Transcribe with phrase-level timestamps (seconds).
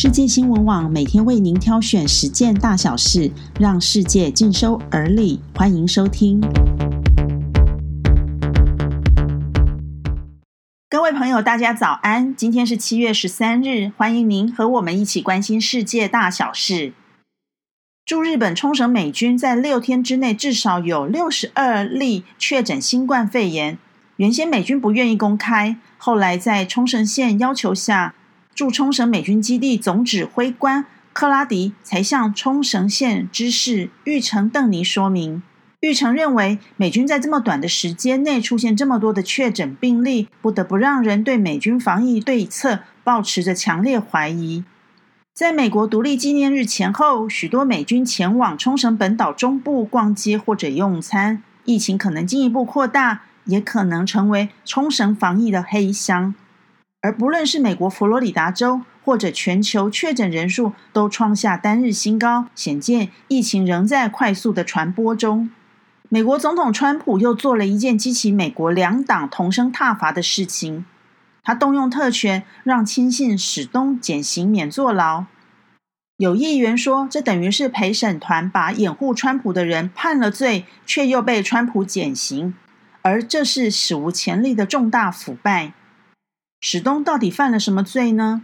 [0.00, 5.40] 世界新闻网每天为您挑选十件大小事，让世界尽收耳里。
[5.56, 6.40] 欢迎收听。
[10.88, 12.32] 各位朋友，大家早安！
[12.32, 16.92] 今天是七月十三日，欢迎您和我们一起关心世界大小事。
[18.06, 23.76] 驻日本冲绳美军在六天之内至少有六十二例确诊新冠肺炎。
[24.18, 28.14] 原先美军不愿意公开，后来在冲绳县要求下。
[28.58, 35.40] 驻冲绳美军基地总指挥官克拉迪才向冲绳县知事玉成邓尼说明。
[35.78, 44.64] 玉成认为，美军在这么短的时间内出现这么多的确诊病例，不得不让人对美军防疫对策保持着强烈怀疑。
[45.32, 56.34] 在美国独立纪念日前后，许多美军前往冲绳本岛中部逛街或者用餐，疫情可能进一步扩大，也可能成为冲绳防疫的黑箱。
[57.00, 65.50] 而不论是美国佛罗里达州，或者全球确诊人数都创下单日新高，显见疫情仍在快速的传播中。
[66.08, 70.84] 美国总统川普又做了一件激起美国两党同声挞伐的事情，
[71.44, 75.26] 他动用特权让亲信史东减刑免坐牢。
[76.16, 82.54] 有议员说，这等于是陪审团把掩护川普的人判了罪，却又被川普减刑，
[83.02, 85.74] 而这是史无前例的重大腐败。
[86.60, 88.42] 史东到底犯了什么罪呢？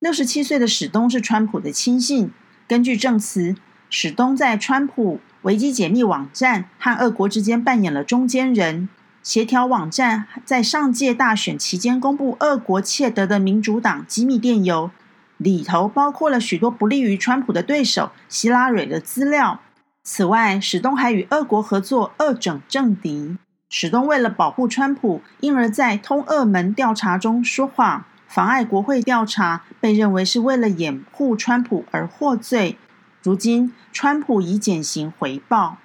[0.00, 2.32] 六十七岁的史东是川普的亲信。
[2.66, 3.54] 根据证词，
[3.88, 8.88] 史东在川普维基解密网站和俄国之间扮演了中间人，
[9.22, 14.90] 协调网站在上届大选期间公布俄国窃得的民主党机密电邮，
[15.36, 19.60] 里头包括了许多不利于川普的对手希拉蕊的资料。
[20.02, 23.36] 此外，史东还与俄国合作恶整政敌。
[23.70, 32.78] 史东为了保护川普，因而在通俄门调查中说谎，妨碍国会调查，被认为是为了掩护川普而获罪。
[33.22, 35.76] 如今，川普已减刑回报。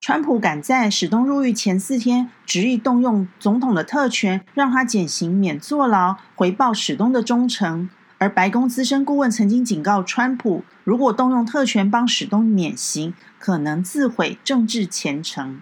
[0.00, 7.88] 川普赶在史东入狱前四天，执意动用总统的特权，让他减刑免坐牢，回报史东的忠诚。
[8.18, 15.60] 而白宫资深顾问曾经警告川普，如果动用特权帮史东免刑，可能自毁政治前程。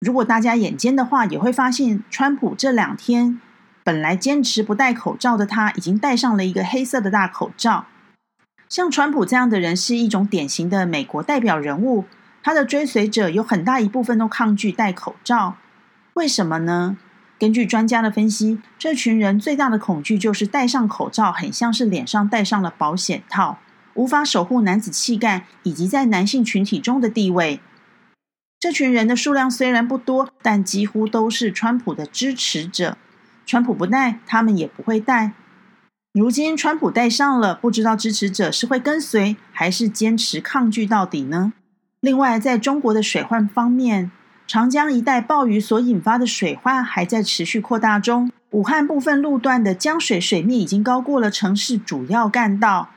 [0.00, 3.40] 如果大家眼尖的话，也会发现，川普这两天
[3.82, 7.86] 本来坚持不戴口罩的他，已经戴上了一个黑色的大口罩。
[8.68, 12.04] 像川普这样的人，是一种典型的美国代表人物，
[12.42, 15.56] 他的追随者有很大一部分都抗拒戴口罩。
[16.14, 16.96] 为什么呢？
[17.38, 23.58] 根据专家的分析，这群人最大的恐惧就是戴上口罩，很像是脸上戴上了保险套，
[23.94, 27.60] 无法守护男子气概以及在男性群体中的地位。
[28.60, 32.96] 这群人的数量虽然不多，但几乎都是川普的支持者。
[33.46, 35.32] 川普不戴，他们也不会戴。
[36.12, 41.52] 如今川普戴上了，不知道支持者是会跟随，还是坚持抗拒到底呢？
[42.00, 44.10] 另外，在中国的水患方面，
[44.46, 48.32] 长江一带暴雨所引发的水患还在持续扩大中。
[48.50, 52.90] 武汉部分路段的江水水面已经高过了城市主要干道。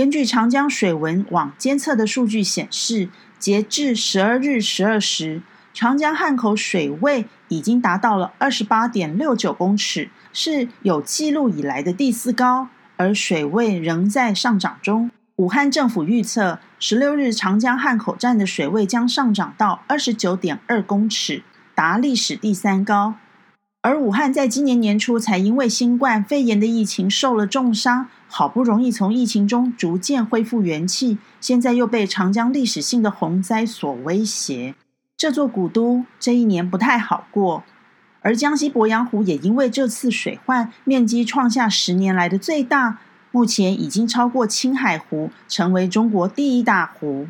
[0.00, 3.10] 根据长江水文网监测的数据显示。
[3.38, 5.42] 截至十二日十二时，
[5.74, 15.10] 长江汉口水位已经达到了二十八点六九公尺，是有记录以来的第四高，而水位仍在上涨中。
[15.36, 21.42] 武汉政府预测，十六日长江汉口站的水位将上涨到二十九点二公尺，
[21.74, 23.16] 达历史第三高。
[23.82, 34.74] 而武汉在今年年初才因为新冠肺炎的疫情受了重伤，好不容易从疫情中逐渐恢复元气，现在又被长江历史性的洪灾所威胁。
[35.16, 37.64] 这座古都这一年不太好过，
[38.20, 42.98] 而江西鄱阳湖也因为这次水患，面积创下十年来的最大，
[43.30, 47.28] 目前已经超过青海湖，成为中国第一大湖。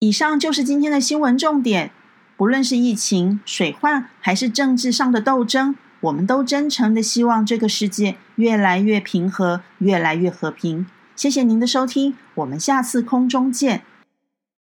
[0.00, 1.92] 以上就是今天的新闻重点。
[2.36, 10.86] 不论是疫情、水患，还是政治上的斗争，我们都真诚的希望这个世界越来越平和，越来越和平。
[11.14, 13.82] 谢谢您的收听，我们下次空中见。